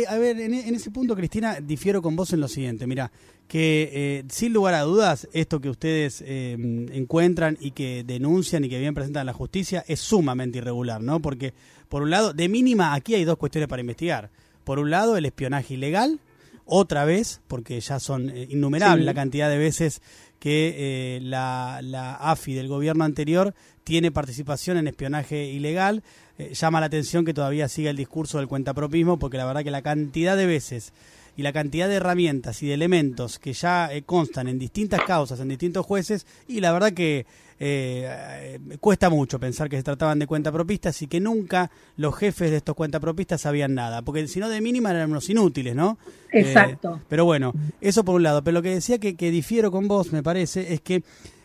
a 0.09 0.17
ver, 0.17 0.39
en, 0.41 0.53
en 0.53 0.75
ese 0.75 0.91
punto, 0.91 1.15
Cristina, 1.15 1.59
difiero 1.61 2.01
con 2.01 2.15
vos 2.15 2.33
en 2.33 2.39
lo 2.41 2.47
siguiente. 2.47 2.87
Mira, 2.87 3.11
que 3.47 3.89
eh, 3.93 4.23
sin 4.29 4.53
lugar 4.53 4.73
a 4.73 4.81
dudas, 4.81 5.27
esto 5.31 5.61
que 5.61 5.69
ustedes 5.69 6.23
eh, 6.25 6.57
encuentran 6.91 7.57
y 7.61 7.71
que 7.71 8.03
denuncian 8.03 8.65
y 8.65 8.69
que 8.69 8.79
bien 8.79 8.93
presentan 8.95 9.21
a 9.21 9.25
la 9.25 9.33
justicia 9.33 9.85
es 9.87 9.99
sumamente 9.99 10.57
irregular, 10.57 11.01
¿no? 11.01 11.21
Porque, 11.21 11.53
por 11.87 12.01
un 12.01 12.09
lado, 12.09 12.33
de 12.33 12.49
mínima, 12.49 12.95
aquí 12.95 13.13
hay 13.13 13.23
dos 13.23 13.37
cuestiones 13.37 13.67
para 13.67 13.81
investigar. 13.81 14.31
Por 14.63 14.79
un 14.79 14.89
lado, 14.89 15.15
el 15.15 15.25
espionaje 15.27 15.75
ilegal, 15.75 16.19
otra 16.65 17.05
vez, 17.05 17.41
porque 17.47 17.79
ya 17.79 17.99
son 17.99 18.29
eh, 18.29 18.47
innumerables 18.49 19.03
Sí. 19.03 19.05
la 19.05 19.13
cantidad 19.13 19.49
de 19.49 19.57
veces 19.57 20.01
que 20.39 20.75
eh, 21.17 21.19
la, 21.21 21.79
la 21.81 22.15
AFI 22.15 22.53
del 22.53 22.67
gobierno 22.67 23.03
anterior 23.03 23.53
tiene 23.83 24.11
participación 24.11 24.77
en 24.77 24.87
espionaje 24.87 25.45
ilegal. 25.45 26.03
Eh, 26.37 26.53
llama 26.53 26.79
la 26.79 26.87
atención 26.87 27.23
que 27.23 27.33
todavía 27.33 27.67
siga 27.69 27.89
el 27.89 27.97
discurso 27.97 28.37
del 28.39 28.47
cuentapropismo, 28.47 29.17
porque 29.17 29.37
la 29.37 29.45
verdad 29.45 29.63
que 29.63 29.71
la 29.71 29.81
cantidad 29.81 30.35
de 30.35 30.45
veces 30.47 30.91
y 31.37 31.43
la 31.43 31.53
cantidad 31.53 31.87
de 31.87 31.95
herramientas 31.95 32.61
y 32.63 32.67
de 32.67 32.73
elementos 32.73 33.39
que 33.39 33.53
ya 33.53 33.91
eh, 33.93 34.03
constan 34.03 34.47
en 34.47 34.59
distintas 34.59 35.01
causas, 35.01 35.39
en 35.39 35.49
distintos 35.49 35.85
jueces, 35.85 36.25
y 36.47 36.59
la 36.59 36.71
verdad 36.71 36.93
que 36.93 37.25
eh, 37.57 38.57
eh, 38.67 38.77
cuesta 38.81 39.09
mucho 39.09 39.39
pensar 39.39 39.69
que 39.69 39.77
se 39.77 39.83
trataban 39.83 40.19
de 40.19 40.27
cuentapropistas 40.27 41.01
y 41.01 41.07
que 41.07 41.21
nunca 41.21 41.71
los 41.95 42.13
jefes 42.15 42.51
de 42.51 42.57
estos 42.57 42.75
cuentapropistas 42.75 43.41
sabían 43.41 43.73
nada, 43.73 44.01
porque 44.01 44.27
si 44.27 44.39
no 44.39 44.49
de 44.49 44.59
mínima 44.59 44.91
eran 44.91 45.11
unos 45.11 45.29
inútiles, 45.29 45.73
¿no? 45.73 45.97
Eh, 46.31 46.41
Exacto. 46.41 46.99
pero 47.07 47.23
bueno, 47.23 47.53
eso 47.79 48.03
por 48.03 48.15
un 48.15 48.23
lado. 48.23 48.43
Pero 48.43 48.55
lo 48.55 48.61
que 48.61 48.71
decía 48.71 48.97
que, 48.97 49.15
que 49.15 49.31
difiero 49.31 49.71
con 49.71 49.87
vos, 49.87 50.11
me 50.11 50.21
parece, 50.21 50.73
es 50.73 50.81
que 50.81 51.03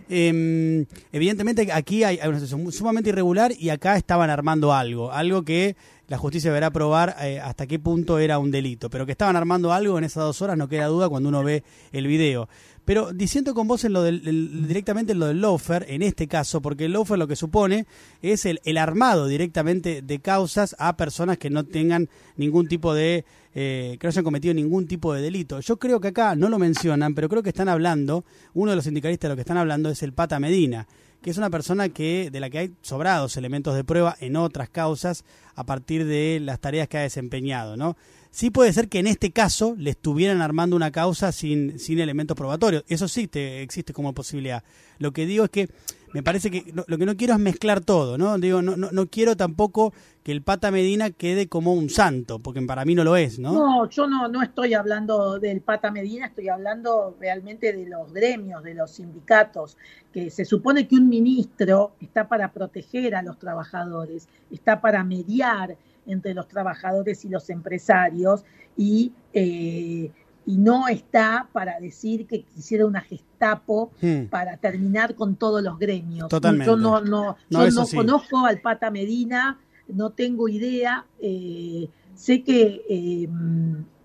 eh, 0.08 0.84
evidentemente 1.12 1.70
aquí 1.72 2.02
hay, 2.02 2.18
hay 2.18 2.28
una 2.28 2.40
situación 2.40 2.72
sumamente 2.72 3.10
irregular 3.10 3.52
y 3.56 3.68
acá 3.68 3.96
estaban 3.96 4.28
armando 4.28 4.72
algo, 4.72 5.12
algo 5.12 5.44
que 5.44 5.76
la 6.10 6.18
justicia 6.18 6.50
deberá 6.50 6.70
probar 6.72 7.14
eh, 7.22 7.38
hasta 7.40 7.66
qué 7.68 7.78
punto 7.78 8.18
era 8.18 8.38
un 8.40 8.50
delito, 8.50 8.90
pero 8.90 9.06
que 9.06 9.12
estaban 9.12 9.36
armando 9.36 9.72
algo 9.72 9.96
en 9.96 10.02
esas 10.04 10.24
dos 10.24 10.42
horas 10.42 10.58
no 10.58 10.68
queda 10.68 10.86
duda 10.86 11.08
cuando 11.08 11.28
uno 11.28 11.42
ve 11.44 11.62
el 11.92 12.06
video. 12.08 12.48
Pero 12.84 13.12
diciendo 13.12 13.54
con 13.54 13.68
vos 13.68 13.84
en 13.84 13.92
lo 13.92 14.02
del, 14.02 14.26
el- 14.26 14.66
directamente 14.66 15.12
en 15.12 15.20
lo 15.20 15.26
del 15.26 15.40
loafer, 15.40 15.86
en 15.88 16.02
este 16.02 16.26
caso, 16.26 16.60
porque 16.60 16.86
el 16.86 16.92
loafer 16.94 17.16
lo 17.16 17.28
que 17.28 17.36
supone 17.36 17.86
es 18.22 18.44
el, 18.44 18.60
el 18.64 18.76
armado 18.78 19.28
directamente 19.28 20.02
de 20.02 20.18
causas 20.18 20.74
a 20.80 20.96
personas 20.96 21.38
que 21.38 21.48
no 21.48 21.64
tengan 21.64 22.08
ningún 22.36 22.66
tipo 22.66 22.92
de, 22.92 23.24
eh, 23.54 23.96
que 24.00 24.06
no 24.06 24.08
hayan 24.08 24.24
cometido 24.24 24.52
ningún 24.52 24.88
tipo 24.88 25.14
de 25.14 25.22
delito. 25.22 25.60
Yo 25.60 25.76
creo 25.78 26.00
que 26.00 26.08
acá 26.08 26.34
no 26.34 26.48
lo 26.48 26.58
mencionan, 26.58 27.14
pero 27.14 27.28
creo 27.28 27.44
que 27.44 27.50
están 27.50 27.68
hablando, 27.68 28.24
uno 28.54 28.70
de 28.72 28.76
los 28.76 28.84
sindicalistas 28.84 29.28
de 29.28 29.32
lo 29.32 29.36
que 29.36 29.42
están 29.42 29.58
hablando 29.58 29.90
es 29.90 30.02
el 30.02 30.12
Pata 30.12 30.40
Medina, 30.40 30.88
que 31.22 31.30
es 31.30 31.38
una 31.38 31.50
persona 31.50 31.88
que 31.88 32.30
de 32.30 32.40
la 32.40 32.50
que 32.50 32.58
hay 32.58 32.72
sobrados 32.82 33.36
elementos 33.36 33.74
de 33.74 33.84
prueba 33.84 34.16
en 34.20 34.36
otras 34.36 34.68
causas 34.68 35.24
a 35.54 35.64
partir 35.64 36.06
de 36.06 36.40
las 36.40 36.60
tareas 36.60 36.88
que 36.88 36.98
ha 36.98 37.02
desempeñado, 37.02 37.76
¿no? 37.76 37.96
Sí 38.30 38.50
puede 38.50 38.72
ser 38.72 38.88
que 38.88 39.00
en 39.00 39.08
este 39.08 39.32
caso 39.32 39.74
le 39.76 39.90
estuvieran 39.90 40.40
armando 40.40 40.76
una 40.76 40.92
causa 40.92 41.32
sin, 41.32 41.78
sin 41.80 41.98
elementos 41.98 42.36
probatorios. 42.36 42.84
Eso 42.86 43.08
sí 43.08 43.26
te, 43.26 43.60
existe 43.62 43.92
como 43.92 44.14
posibilidad. 44.14 44.62
Lo 44.98 45.12
que 45.12 45.26
digo 45.26 45.44
es 45.44 45.50
que 45.50 45.68
me 46.12 46.22
parece 46.22 46.50
que 46.50 46.72
lo 46.74 46.98
que 46.98 47.06
no 47.06 47.16
quiero 47.16 47.34
es 47.34 47.40
mezclar 47.40 47.80
todo, 47.80 48.18
¿no? 48.18 48.36
Digo, 48.38 48.62
no, 48.62 48.76
no, 48.76 48.90
no 48.90 49.06
quiero 49.06 49.36
tampoco 49.36 49.92
que 50.22 50.32
el 50.32 50.42
Pata 50.42 50.70
Medina 50.70 51.10
quede 51.10 51.48
como 51.48 51.72
un 51.72 51.88
santo, 51.88 52.38
porque 52.38 52.60
para 52.62 52.84
mí 52.84 52.94
no 52.94 53.04
lo 53.04 53.16
es, 53.16 53.38
¿no? 53.38 53.52
No, 53.52 53.88
yo 53.88 54.06
no, 54.06 54.28
no 54.28 54.42
estoy 54.42 54.74
hablando 54.74 55.38
del 55.38 55.60
Pata 55.60 55.90
Medina, 55.90 56.26
estoy 56.26 56.48
hablando 56.48 57.16
realmente 57.18 57.72
de 57.72 57.86
los 57.86 58.12
gremios, 58.12 58.62
de 58.62 58.74
los 58.74 58.90
sindicatos, 58.90 59.76
que 60.12 60.30
se 60.30 60.44
supone 60.44 60.86
que 60.86 60.96
un 60.96 61.08
ministro 61.08 61.92
está 62.00 62.28
para 62.28 62.52
proteger 62.52 63.14
a 63.14 63.22
los 63.22 63.38
trabajadores, 63.38 64.28
está 64.50 64.80
para 64.80 65.04
mediar 65.04 65.76
entre 66.06 66.34
los 66.34 66.48
trabajadores 66.48 67.24
y 67.24 67.28
los 67.28 67.48
empresarios 67.50 68.44
y, 68.76 69.12
eh, 69.32 70.10
y 70.50 70.56
no 70.58 70.88
está 70.88 71.48
para 71.52 71.78
decir 71.78 72.26
que 72.26 72.42
quisiera 72.42 72.86
una 72.86 73.00
gestapo 73.00 73.92
Hmm. 74.02 74.24
para 74.30 74.56
terminar 74.58 75.14
con 75.14 75.36
todos 75.36 75.62
los 75.62 75.78
gremios. 75.78 76.28
Totalmente. 76.28 76.66
Yo 76.66 76.76
no, 76.76 77.00
no, 77.00 77.36
No, 77.50 77.64
yo 77.66 77.70
no 77.72 77.86
sí. 77.86 77.96
conozco 77.96 78.44
al 78.44 78.60
Pata 78.60 78.90
Medina, 78.90 79.58
no 79.88 80.10
tengo 80.10 80.48
idea. 80.48 81.06
eh, 81.20 81.88
sé 82.14 82.42
que, 82.42 82.82
eh, 82.88 83.28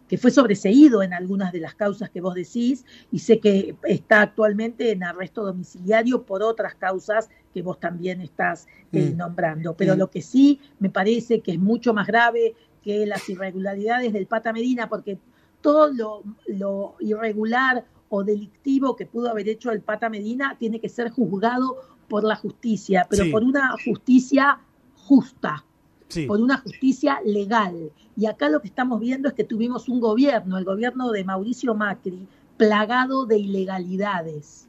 que 0.07 0.17
fue 0.17 0.29
sobreseído 0.31 1.01
en 1.03 1.13
algunas 1.13 1.51
de 1.51 1.59
las 1.59 1.73
causas 1.75 2.09
que 2.11 2.21
vos 2.21 2.35
decís 2.35 2.85
y 3.11 3.19
sé 3.19 3.39
que 3.39 3.75
está 3.83 4.21
actualmente 4.21 4.91
en 4.91 5.03
arresto 5.03 5.43
domiciliario 5.43 6.23
por 6.23 6.43
otras 6.43 6.75
causas 6.75 7.27
que 7.53 7.61
vos 7.63 7.79
también 7.79 8.21
estás 8.21 8.67
eh, 8.93 9.11
Mm. 9.13 9.17
nombrando. 9.17 9.73
Pero 9.75 9.95
Mm. 9.95 9.97
lo 9.99 10.09
que 10.11 10.21
sí 10.21 10.59
me 10.79 10.89
parece 10.89 11.41
que 11.41 11.51
es 11.53 11.59
mucho 11.59 11.93
más 11.93 12.07
grave 12.07 12.53
que 12.83 13.05
las 13.05 13.27
irregularidades 13.29 14.13
del 14.13 14.27
Pata 14.27 14.53
Medina, 14.53 14.87
porque 14.87 15.17
todo 15.65 15.91
lo, 15.91 16.21
lo 16.45 16.95
irregular 16.99 17.83
o 18.09 18.23
delictivo 18.23 18.95
que 18.95 19.07
pudo 19.07 19.31
haber 19.31 19.49
hecho 19.49 19.71
el 19.71 19.81
Pata 19.81 20.09
Medina 20.11 20.55
tiene 20.59 20.79
que 20.79 20.89
ser 20.89 21.09
juzgado 21.09 21.77
por 22.07 22.23
la 22.23 22.35
justicia, 22.35 23.07
pero 23.09 23.23
Sí. 23.23 23.31
por 23.31 23.43
una 23.43 23.73
justicia 23.83 24.59
justa, 25.07 25.65
Sí. 26.07 26.27
por 26.27 26.39
una 26.39 26.57
justicia 26.59 27.19
legal. 27.25 27.91
Y 28.15 28.27
acá 28.27 28.47
lo 28.49 28.61
que 28.61 28.67
estamos 28.67 28.99
viendo 28.99 29.27
es 29.27 29.33
que 29.33 29.43
tuvimos 29.43 29.89
un 29.89 29.99
gobierno, 29.99 30.59
el 30.59 30.65
gobierno 30.65 31.09
de 31.11 31.23
Mauricio 31.23 31.73
Macri, 31.73 32.27
plagado 32.57 33.25
de 33.25 33.39
ilegalidades, 33.39 34.67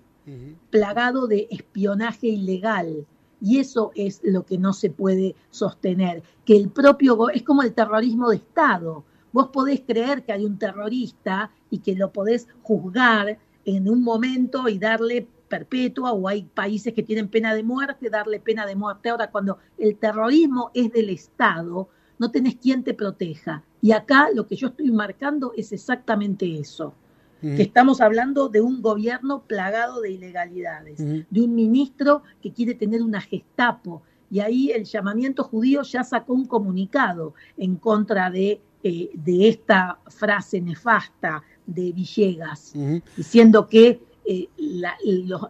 plagado 0.70 1.26
de 1.26 1.46
espionaje 1.50 2.28
ilegal. 2.28 3.06
Y 3.38 3.58
eso 3.58 3.92
es 3.94 4.22
lo 4.24 4.46
que 4.46 4.56
no 4.56 4.72
se 4.72 4.88
puede 4.88 5.36
sostener, 5.50 6.22
que 6.46 6.56
el 6.56 6.70
propio 6.70 7.28
es 7.28 7.42
como 7.42 7.62
el 7.62 7.74
terrorismo 7.74 8.30
de 8.30 8.36
Estado. 8.36 9.04
Vos 9.36 9.48
podés 9.48 9.82
creer 9.82 10.24
que 10.24 10.32
hay 10.32 10.46
un 10.46 10.58
terrorista 10.58 11.50
y 11.68 11.80
que 11.80 11.94
lo 11.94 12.10
podés 12.10 12.48
juzgar 12.62 13.38
en 13.66 13.86
un 13.86 14.02
momento 14.02 14.66
y 14.66 14.78
darle 14.78 15.28
perpetua, 15.46 16.12
o 16.12 16.26
hay 16.26 16.44
países 16.44 16.94
que 16.94 17.02
tienen 17.02 17.28
pena 17.28 17.54
de 17.54 17.62
muerte, 17.62 18.08
darle 18.08 18.40
pena 18.40 18.64
de 18.64 18.76
muerte. 18.76 19.10
Ahora, 19.10 19.30
cuando 19.30 19.58
el 19.76 19.98
terrorismo 19.98 20.70
es 20.72 20.90
del 20.90 21.10
Estado, 21.10 21.90
no 22.18 22.30
tenés 22.30 22.56
quien 22.56 22.82
te 22.82 22.94
proteja. 22.94 23.62
Y 23.82 23.92
acá 23.92 24.30
lo 24.34 24.46
que 24.46 24.56
yo 24.56 24.68
estoy 24.68 24.90
marcando 24.90 25.52
es 25.54 25.70
exactamente 25.70 26.58
eso, 26.58 26.94
que 27.42 27.60
estamos 27.60 28.00
hablando 28.00 28.48
de 28.48 28.62
un 28.62 28.80
gobierno 28.80 29.42
plagado 29.42 30.00
de 30.00 30.12
ilegalidades 30.12 30.96
de 30.96 31.40
un 31.42 31.54
ministro 31.54 32.22
que 32.40 32.54
quiere 32.54 32.72
tener 32.72 33.02
una 33.02 33.20
gestapo. 33.20 34.00
Y 34.30 34.40
ahí 34.40 34.70
el 34.70 34.84
llamamiento 34.84 35.44
judío 35.44 35.82
ya 35.82 36.04
sacó 36.04 36.32
un 36.32 36.46
comunicado 36.46 37.34
en 37.58 37.76
contra 37.76 38.30
de, 38.30 38.62
eh, 38.88 39.10
de 39.14 39.48
esta 39.48 39.98
frase 40.08 40.60
nefasta 40.60 41.42
de 41.66 41.90
Villegas, 41.92 42.72
diciendo 43.16 43.66
que 43.68 44.00
eh, 44.24 44.48
la- 44.56 44.96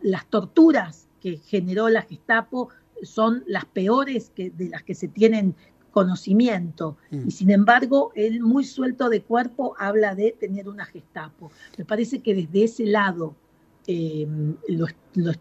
las 0.02 0.24
torturas 0.26 1.06
que 1.20 1.36
generó 1.38 1.88
la 1.90 2.02
gestapo 2.02 2.70
son 3.02 3.42
las 3.46 3.64
peores 3.66 4.30
que, 4.34 4.48
de 4.50 4.68
las 4.70 4.82
que 4.82 4.94
se 4.94 5.08
tienen 5.08 5.54
conocimiento. 5.90 6.96
Mm. 7.10 7.28
Y 7.28 7.30
sin 7.30 7.50
embargo, 7.50 8.12
él 8.14 8.40
muy 8.40 8.64
suelto 8.64 9.08
de 9.10 9.20
cuerpo 9.22 9.74
habla 9.78 10.14
de 10.14 10.32
tener 10.38 10.68
una 10.68 10.84
gestapo. 10.86 11.50
Me 11.76 11.84
parece 11.84 12.20
que 12.20 12.34
desde 12.34 12.64
ese 12.64 12.86
lado 12.86 13.34
eh, 13.86 14.26
lo- 14.68 14.86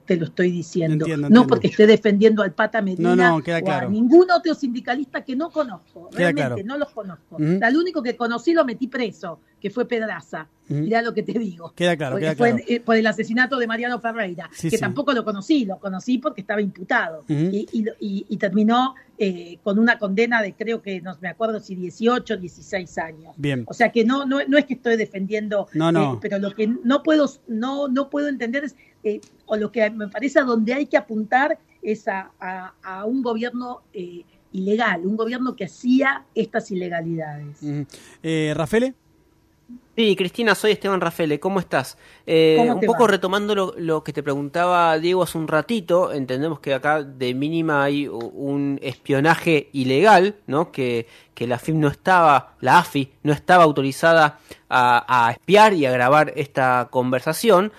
te 0.05 0.15
lo 0.17 0.25
estoy 0.25 0.51
diciendo. 0.51 1.05
no 1.29 1.47
porque 1.47 1.67
esté 1.67 1.87
defendiendo 1.87 2.43
al 2.43 2.53
Pata 2.53 2.81
Medina 2.81 3.35
o 3.35 3.41
a 3.71 3.85
ningún 3.85 4.31
otro 4.31 4.55
sindicalista 4.55 5.23
que 5.23 5.35
no 5.35 5.49
conozco. 5.49 6.09
Realmente 6.11 6.63
no 6.63 6.77
los 6.77 6.89
conozco. 6.89 7.37
Al 7.61 7.75
único 7.75 8.01
que 8.01 8.15
conocí 8.15 8.53
lo 8.53 8.65
metí 8.65 8.87
preso, 8.87 9.39
que 9.59 9.69
fue 9.69 9.87
Pedraza. 9.87 10.47
Mirá 10.67 11.01
lo 11.01 11.13
que 11.13 11.21
te 11.21 11.37
digo. 11.37 11.73
Queda 11.75 11.95
claro, 11.95 12.17
queda 12.17 12.35
fue 12.35 12.63
eh, 12.67 12.79
por 12.79 12.95
el 12.95 13.05
asesinato 13.05 13.57
de 13.57 13.67
Mariano 13.67 13.99
Ferreira, 13.99 14.49
que 14.59 14.77
tampoco 14.77 15.13
lo 15.13 15.23
conocí, 15.23 15.65
lo 15.65 15.77
conocí 15.79 16.17
porque 16.17 16.41
estaba 16.41 16.61
imputado. 16.61 17.23
y, 17.27 18.37
terminó 18.37 18.95
eh, 19.17 19.59
con 19.63 19.79
una 19.79 19.97
condena 19.97 20.41
de 20.41 20.53
creo 20.53 20.81
que, 20.81 20.99
no 21.01 21.17
me 21.21 21.29
acuerdo 21.29 21.59
si 21.59 21.75
18, 21.75 22.37
16 22.37 22.97
años. 22.97 23.33
Bien. 23.37 23.63
O 23.67 23.73
sea 23.73 23.91
que 23.91 24.03
no, 24.03 24.25
no, 24.25 24.39
no 24.47 24.57
es 24.57 24.65
que 24.65 24.73
estoy 24.73 24.97
defendiendo, 24.97 25.67
no, 25.73 25.91
no. 25.91 26.15
Eh, 26.15 26.17
pero 26.21 26.37
lo 26.37 26.53
que 26.53 26.67
no 26.67 27.01
puedo, 27.01 27.29
no, 27.47 27.87
no 27.87 28.09
puedo 28.09 28.27
entender 28.27 28.65
es, 28.65 28.75
o 29.45 29.55
lo 29.55 29.71
que 29.71 29.89
me 29.89 30.07
parece 30.07 30.39
a 30.39 30.43
donde 30.43 30.73
hay 30.73 30.85
que 30.87 30.97
apuntar 30.97 31.57
es 31.81 32.07
a, 32.07 32.31
a, 32.39 33.05
un 33.05 33.21
gobierno 33.21 33.81
ilegal, 34.51 35.05
un 35.05 35.15
gobierno 35.15 35.55
que 35.55 35.65
hacía 35.65 36.25
estas 36.33 36.71
ilegalidades. 36.71 37.57
Rafael. 38.55 38.95
Sí, 39.95 40.13
Cristina, 40.17 40.55
soy 40.55 40.73
Esteban 40.73 40.99
Rafele, 40.99 41.39
¿cómo 41.39 41.61
estás? 41.61 41.97
Eh, 42.27 42.67
un 42.69 42.81
poco 42.81 43.07
retomando 43.07 43.73
lo, 43.77 44.03
que 44.03 44.11
te 44.11 44.21
preguntaba 44.21 44.99
Diego 44.99 45.23
hace 45.23 45.37
un 45.37 45.47
ratito, 45.47 46.11
entendemos 46.11 46.59
que 46.59 46.73
acá 46.73 47.01
de 47.01 47.33
mínima 47.33 47.85
hay 47.85 48.05
un 48.09 48.77
espionaje 48.81 49.69
ilegal, 49.71 50.35
¿no? 50.47 50.69
Que, 50.69 51.07
que 51.33 51.47
la 51.47 51.59
FIM 51.59 51.79
no 51.79 51.87
estaba, 51.87 52.55
la 52.59 52.79
AFI 52.79 53.09
no 53.23 53.31
estaba 53.31 53.63
autorizada 53.63 54.39
a, 54.69 55.29
espiar 55.31 55.73
y 55.73 55.85
a 55.85 55.91
grabar 55.91 56.33
esta 56.35 56.89
conversación, 56.91 57.71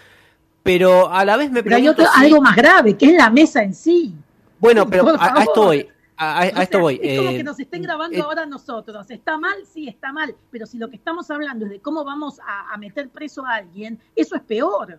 pero 0.66 1.10
a 1.10 1.24
la 1.24 1.36
vez 1.36 1.50
me 1.50 1.62
pregunto... 1.62 1.94
Pero 1.96 2.10
hay 2.14 2.26
algo 2.26 2.42
más 2.42 2.56
grave, 2.56 2.96
que 2.96 3.06
es 3.06 3.14
la 3.14 3.30
mesa 3.30 3.62
en 3.62 3.74
sí. 3.74 4.14
Bueno, 4.58 4.86
pero 4.88 5.08
a, 5.08 5.38
a, 5.38 5.42
esto 5.42 5.64
voy 5.64 5.88
a, 6.16 6.46
esto 6.62 6.80
voy. 6.80 6.98
Es 7.02 7.18
como 7.18 7.30
eh, 7.30 7.36
que 7.36 7.44
nos 7.44 7.60
estén 7.60 7.82
grabando 7.82 8.16
eh, 8.16 8.22
ahora 8.22 8.46
nosotros. 8.46 9.10
¿Está 9.10 9.38
mal? 9.38 9.56
Sí, 9.72 9.88
está 9.88 10.12
mal. 10.12 10.34
Pero 10.50 10.66
si 10.66 10.78
lo 10.78 10.88
que 10.88 10.96
estamos 10.96 11.30
hablando 11.30 11.66
es 11.66 11.72
de 11.72 11.80
cómo 11.80 12.04
vamos 12.04 12.40
a, 12.40 12.76
meter 12.78 13.08
preso 13.08 13.44
a 13.44 13.56
alguien, 13.56 13.98
eso 14.14 14.36
es 14.36 14.42
peor. 14.42 14.98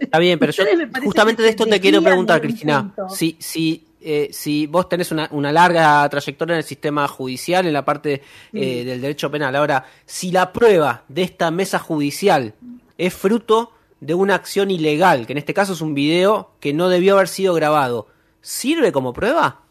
Está 0.00 0.18
bien, 0.18 0.38
pero 0.38 0.52
yo 0.52 0.64
justamente 1.02 1.42
de 1.42 1.50
esto 1.50 1.66
te 1.66 1.80
quiero 1.80 2.02
preguntar, 2.02 2.40
Cristina. 2.40 2.94
Si, 3.10 3.36
si, 3.38 3.86
eh, 4.00 4.28
si 4.32 4.66
vos 4.66 4.88
tenés 4.88 5.12
una, 5.12 5.28
una, 5.32 5.52
larga 5.52 6.08
trayectoria 6.08 6.54
en 6.54 6.58
el 6.58 6.64
sistema 6.64 7.06
judicial, 7.08 7.66
en 7.66 7.72
la 7.72 7.84
parte 7.84 8.22
del 8.52 9.00
derecho 9.00 9.30
penal, 9.30 9.54
ahora, 9.56 9.84
si 10.06 10.30
la 10.30 10.52
prueba 10.52 11.04
de 11.08 11.22
esta 11.22 11.50
mesa 11.50 11.78
judicial 11.78 12.54
es 12.96 13.12
fruto 13.12 13.72
de 14.00 14.14
una 14.14 14.34
acción 14.34 14.70
ilegal, 14.70 15.26
que 15.26 15.32
en 15.32 15.38
este 15.38 15.54
caso 15.54 15.72
es 15.72 15.80
un 15.80 15.94
video 15.94 16.50
que 16.60 16.72
no 16.72 16.88
debió 16.88 17.14
haber 17.14 17.28
sido 17.28 17.54
grabado, 17.54 18.08
¿sirve 18.40 18.92
como 18.92 19.12
prueba? 19.12 19.62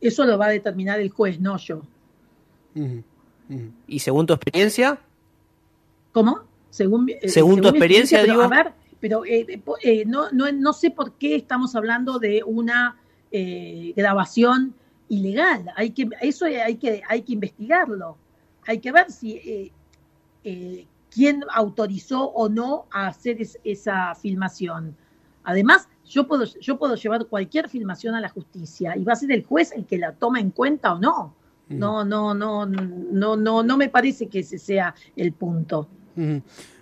Eso 0.00 0.24
lo 0.24 0.38
va 0.38 0.46
a 0.46 0.50
determinar 0.50 1.00
el 1.00 1.10
juez, 1.10 1.40
no 1.40 1.56
yo. 1.58 1.82
¿Y 3.86 3.98
según 3.98 4.26
tu 4.26 4.32
experiencia? 4.32 4.98
¿Cómo? 6.12 6.40
Según, 6.70 7.08
eh, 7.08 7.28
según, 7.28 7.60
tu 7.60 7.68
experiencia, 7.68 8.20
pero, 8.20 8.32
digo. 8.32 8.44
A 8.44 8.48
ver, 8.48 8.72
pero 9.00 9.24
eh, 9.24 9.60
eh, 9.82 10.04
no, 10.06 10.30
no, 10.30 10.50
no, 10.52 10.72
sé 10.72 10.90
por 10.90 11.12
qué 11.12 11.34
estamos 11.34 11.74
hablando 11.74 12.18
de 12.18 12.42
una 12.44 12.96
grabación 13.30 14.74
ilegal. 15.08 15.70
Hay 15.76 15.90
que, 15.90 16.08
eso 16.20 16.46
hay 16.46 16.76
que, 16.76 17.02
hay 17.08 17.22
que 17.22 17.32
investigarlo. 17.34 18.16
Hay 18.66 18.78
que 18.78 18.92
ver 18.92 19.10
si 19.10 19.72
quién 21.18 21.42
autorizó 21.52 22.26
o 22.26 22.48
no 22.48 22.86
a 22.92 23.08
hacer 23.08 23.38
esa 23.64 24.14
filmación. 24.14 24.96
Además, 25.42 25.88
yo 26.08 26.28
puedo, 26.28 26.44
yo 26.44 26.78
puedo 26.78 26.94
llevar 26.94 27.26
cualquier 27.26 27.68
filmación 27.68 28.14
a 28.14 28.20
la 28.20 28.28
justicia 28.28 28.96
y 28.96 29.02
va 29.02 29.14
a 29.14 29.16
ser 29.16 29.32
el 29.32 29.42
juez 29.42 29.72
el 29.72 29.84
que 29.84 29.98
la 29.98 30.12
toma 30.12 30.38
en 30.38 30.52
cuenta 30.52 30.94
o 30.94 31.00
no. 31.00 31.34
No, 31.70 32.04
no, 32.04 32.34
no, 32.34 32.64
no, 32.64 33.36
no, 33.36 33.62
no 33.64 33.76
me 33.76 33.88
parece 33.88 34.28
que 34.28 34.38
ese 34.38 34.58
sea 34.58 34.94
el 35.16 35.32
punto. 35.32 35.88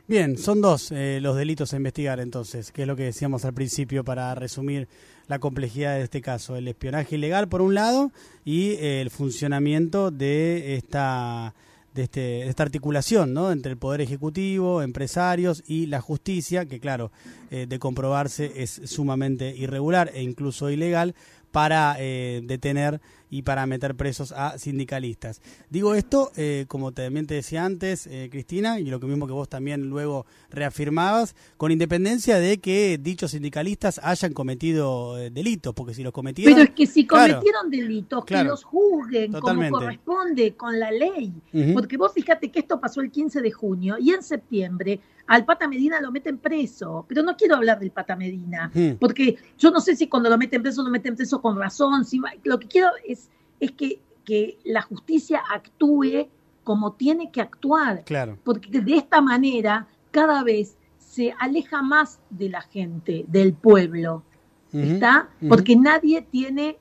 Bien, 0.07 0.37
son 0.37 0.61
dos 0.61 0.93
eh, 0.93 1.19
los 1.23 1.35
delitos 1.35 1.73
a 1.73 1.79
investigar 1.79 2.21
entonces, 2.21 2.73
que 2.73 2.83
es 2.83 2.89
lo 2.89 2.95
que 2.95 3.05
decíamos 3.05 3.47
al 3.47 3.55
principio 3.55 4.05
para 4.05 4.35
resumir 4.35 4.87
la 5.29 5.39
complejidad 5.39 5.95
de 5.95 6.03
este 6.03 6.21
caso. 6.21 6.57
El 6.57 6.69
espionaje 6.69 7.17
ilegal 7.17 7.49
por 7.49 7.63
un 7.63 7.73
lado 7.73 8.13
y 8.45 8.73
eh, 8.73 9.01
el 9.01 9.09
funcionamiento 9.09 10.11
de 10.11 10.77
esta 10.77 11.55
de, 11.97 12.03
este, 12.03 12.47
esta 12.47 12.63
articulación 12.63 13.33
¿no? 13.33 13.51
entre 13.51 13.73
el 13.73 13.79
Poder 13.79 14.01
Ejecutivo, 14.01 14.83
empresarios 14.83 15.65
y 15.67 15.87
la 15.87 16.01
justicia, 16.01 16.67
que 16.67 16.79
claro, 16.79 17.11
eh, 17.51 17.67
de 17.69 17.79
comprobarse 17.79 18.53
es 18.63 18.83
sumamente 18.85 19.57
irregular 19.57 20.11
e 20.15 20.23
incluso 20.23 20.71
ilegal, 20.71 21.15
para 21.51 21.97
eh, 21.99 22.43
detener 22.45 23.01
y 23.31 23.43
para 23.43 23.67
meter 23.67 23.95
presos 23.95 24.33
a 24.33 24.59
sindicalistas. 24.59 25.41
Digo 25.71 25.95
esto, 25.95 26.31
eh, 26.37 26.67
como 26.69 26.93
también 26.93 27.27
te 27.27 27.35
decía 27.35 27.65
antes, 27.65 28.07
eh, 28.07 28.29
Cristina, 28.31 28.81
y 28.81 28.87
lo 28.87 29.01
que 29.01 29.07
mismo 29.07 29.27
que 29.27 29.33
vos 29.33 29.49
también 29.49 29.89
luego 29.89 30.27
reafirmabas, 30.51 31.35
con 31.57 31.73
independencia 31.73 32.39
de 32.39 32.59
que 32.59 32.99
dichos 32.99 33.33
sindicalistas 33.33 34.01
hayan 34.03 34.33
cometido 34.33 35.17
delitos, 35.17 35.75
porque 35.75 35.95
si 35.95 36.03
los 36.03 36.13
cometieron... 36.13 36.55
Pero 36.55 36.69
es 36.69 36.75
que 36.75 36.87
si 36.87 37.07
cometieron 37.07 37.71
delitos, 37.71 38.25
que 38.25 38.43
los 38.45 38.65
juzguen 38.65 39.33
como 39.33 39.71
corresponde 39.71 40.55
con 40.55 40.79
la 40.79 40.91
ley. 40.91 41.33
Porque 41.73 41.97
vos 41.97 42.13
fíjate 42.13 42.51
que 42.51 42.61
esto 42.61 42.81
pasó 42.81 43.01
el 43.01 43.11
15 43.11 43.41
de 43.41 43.51
junio 43.51 43.97
y 43.99 44.11
en 44.11 44.23
septiembre 44.23 45.01
al 45.27 45.45
Pata 45.45 45.67
Medina 45.69 46.01
lo 46.01 46.13
meten 46.13 46.39
preso, 46.39 47.05
pero 47.09 47.23
no 47.23 47.37
quiero 47.37 47.57
hablar 47.57 47.81
del 47.81 47.91
Pata 47.91 48.17
Medina, 48.17 48.71
porque 49.01 49.37
yo 49.59 49.71
no 49.71 49.81
sé 49.81 49.97
si 49.97 50.09
cuando 50.09 50.31
lo 50.31 50.39
meten 50.39 50.63
preso 50.63 50.83
lo 50.83 50.91
meten 50.91 51.17
preso 51.17 51.41
con 51.41 51.59
razón, 51.59 52.05
si, 52.05 52.21
lo 52.45 52.59
que 52.59 52.69
quiero 52.69 52.89
es, 53.07 53.26
es 53.61 53.73
que, 53.73 54.01
que 54.25 54.59
la 54.65 54.83
justicia 54.83 55.43
actúe 55.53 56.29
como 56.65 56.95
tiene 56.95 57.31
que 57.31 57.41
actuar, 57.41 58.05
claro. 58.05 58.39
porque 58.43 58.81
de 58.81 58.97
esta 58.97 59.21
manera 59.21 59.87
cada 60.11 60.43
vez 60.43 60.77
se 60.99 61.33
aleja 61.39 61.83
más 61.83 62.21
de 62.31 62.49
la 62.49 62.61
gente, 62.61 63.25
del 63.29 63.55
pueblo, 63.55 64.25
¿está? 64.73 65.31
Porque 65.49 65.77
nadie 65.77 66.23
tiene 66.23 66.79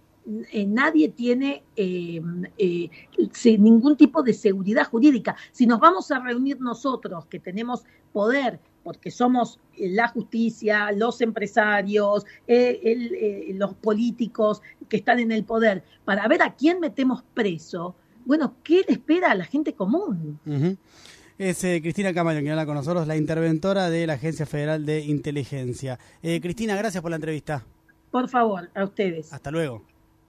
eh, 0.51 0.65
nadie 0.65 1.09
tiene 1.09 1.63
eh, 1.75 2.19
eh, 2.57 2.89
ningún 3.59 3.95
tipo 3.95 4.23
de 4.23 4.33
seguridad 4.33 4.87
jurídica. 4.87 5.35
Si 5.51 5.67
nos 5.67 5.79
vamos 5.79 6.09
a 6.09 6.19
reunir 6.19 6.59
nosotros, 6.59 7.27
que 7.27 7.39
tenemos 7.39 7.83
poder, 8.11 8.59
porque 8.83 9.11
somos 9.11 9.59
la 9.77 10.07
justicia, 10.07 10.91
los 10.91 11.21
empresarios, 11.21 12.25
los 12.47 13.73
políticos 13.75 14.61
que 14.87 14.97
están 14.97 15.19
en 15.19 15.31
el 15.31 15.43
poder, 15.43 15.83
para 16.03 16.27
ver 16.27 16.41
a 16.41 16.55
quién 16.55 16.79
metemos 16.79 17.23
preso, 17.33 17.95
bueno, 18.25 18.55
¿qué 18.63 18.83
le 18.87 18.93
espera 18.93 19.31
a 19.31 19.35
la 19.35 19.45
gente 19.45 19.73
común? 19.73 20.39
Es 21.37 21.59
Cristina 21.59 22.13
Camayo, 22.13 22.41
que 22.41 22.49
habla 22.49 22.65
con 22.65 22.75
nosotros, 22.75 23.07
la 23.07 23.17
interventora 23.17 23.89
de 23.89 24.07
la 24.07 24.13
Agencia 24.13 24.45
Federal 24.45 24.85
de 24.85 25.01
Inteligencia. 25.01 25.99
Cristina, 26.21 26.75
gracias 26.75 27.01
por 27.01 27.11
la 27.11 27.17
entrevista. 27.17 27.63
Por 28.09 28.29
favor, 28.29 28.69
a 28.73 28.83
ustedes. 28.83 29.31
Hasta 29.33 29.51
luego. 29.51 29.83